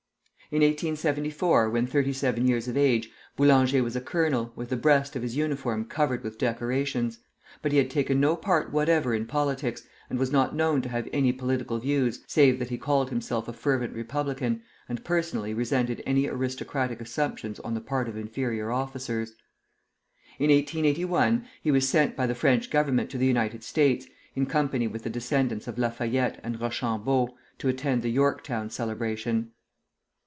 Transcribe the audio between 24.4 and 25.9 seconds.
company with the descendants of